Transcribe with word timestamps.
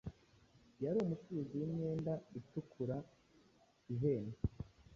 yari 0.83 0.97
umucuruzi 1.01 1.53
w’imyenda 1.59 2.13
itukura 2.39 2.97
ihenda. 3.93 4.37